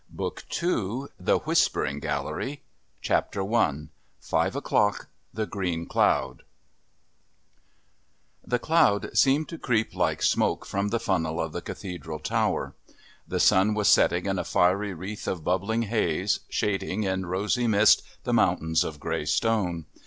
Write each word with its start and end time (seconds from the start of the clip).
Book 0.09 0.43
II 0.63 1.03
The 1.19 1.37
Whispering 1.43 1.99
Gallery 1.99 2.63
Chapter 3.03 3.43
I 3.53 3.89
Five 4.19 4.55
O'Clock 4.55 5.09
The 5.31 5.45
Green 5.45 5.85
Cloud 5.85 6.41
The 8.43 8.57
cloud 8.57 9.15
seemed 9.15 9.47
to 9.49 9.59
creep 9.59 9.93
like 9.93 10.23
smoke 10.23 10.65
from 10.65 10.87
the 10.87 10.99
funnel 10.99 11.39
of 11.39 11.51
the 11.53 11.61
Cathedral 11.61 12.17
tower. 12.17 12.73
The 13.27 13.39
sun 13.39 13.75
was 13.75 13.89
setting 13.89 14.25
in 14.25 14.39
a 14.39 14.43
fiery 14.43 14.95
wreath 14.95 15.27
of 15.27 15.43
bubbling 15.43 15.83
haze, 15.83 16.39
shading 16.49 17.03
in 17.03 17.27
rosy 17.27 17.67
mist 17.67 18.01
the 18.23 18.33
mountains 18.33 18.83
of 18.83 18.99
grey 18.99 19.25
stone. 19.25 19.85